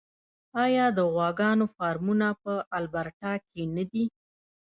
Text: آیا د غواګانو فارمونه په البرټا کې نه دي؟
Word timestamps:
آیا 0.63 0.85
د 0.97 0.99
غواګانو 1.13 1.65
فارمونه 1.75 2.27
په 2.43 2.53
البرټا 2.77 3.33
کې 3.49 3.63
نه 3.75 3.83
دي؟ 3.91 4.05